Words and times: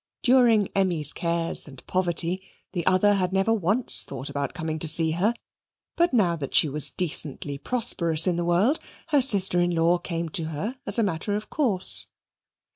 During 0.23 0.69
Emmy's 0.73 1.13
cares 1.13 1.67
and 1.67 1.85
poverty 1.85 2.41
the 2.71 2.83
other 2.87 3.13
had 3.13 3.31
never 3.31 3.53
once 3.53 4.01
thought 4.01 4.31
about 4.31 4.55
coming 4.55 4.79
to 4.79 4.87
see 4.87 5.11
her, 5.11 5.31
but 5.95 6.11
now 6.11 6.35
that 6.35 6.55
she 6.55 6.67
was 6.67 6.89
decently 6.89 7.59
prosperous 7.59 8.25
in 8.25 8.35
the 8.35 8.43
world, 8.43 8.79
her 9.09 9.21
sister 9.21 9.59
in 9.59 9.69
law 9.69 9.99
came 9.99 10.29
to 10.29 10.45
her 10.45 10.79
as 10.87 10.97
a 10.97 11.03
matter 11.03 11.35
of 11.35 11.51
course. 11.51 12.07